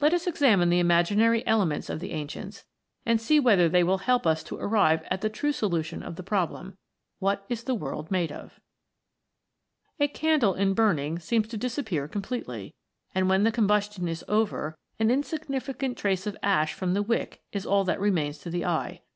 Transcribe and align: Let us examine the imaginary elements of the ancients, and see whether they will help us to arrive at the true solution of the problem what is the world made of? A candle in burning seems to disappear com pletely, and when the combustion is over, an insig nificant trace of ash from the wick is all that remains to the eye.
Let 0.00 0.12
us 0.12 0.26
examine 0.26 0.70
the 0.70 0.80
imaginary 0.80 1.46
elements 1.46 1.88
of 1.88 2.00
the 2.00 2.10
ancients, 2.10 2.64
and 3.06 3.20
see 3.20 3.38
whether 3.38 3.68
they 3.68 3.84
will 3.84 3.98
help 3.98 4.26
us 4.26 4.42
to 4.42 4.56
arrive 4.56 5.04
at 5.08 5.20
the 5.20 5.28
true 5.30 5.52
solution 5.52 6.02
of 6.02 6.16
the 6.16 6.24
problem 6.24 6.76
what 7.20 7.44
is 7.48 7.62
the 7.62 7.76
world 7.76 8.10
made 8.10 8.32
of? 8.32 8.58
A 10.00 10.08
candle 10.08 10.54
in 10.54 10.74
burning 10.74 11.20
seems 11.20 11.46
to 11.46 11.56
disappear 11.56 12.08
com 12.08 12.22
pletely, 12.22 12.72
and 13.14 13.28
when 13.28 13.44
the 13.44 13.52
combustion 13.52 14.08
is 14.08 14.24
over, 14.26 14.76
an 14.98 15.10
insig 15.10 15.46
nificant 15.46 15.96
trace 15.96 16.26
of 16.26 16.36
ash 16.42 16.74
from 16.74 16.94
the 16.94 17.00
wick 17.02 17.40
is 17.52 17.64
all 17.64 17.84
that 17.84 18.00
remains 18.00 18.38
to 18.38 18.50
the 18.50 18.64
eye. 18.64 19.02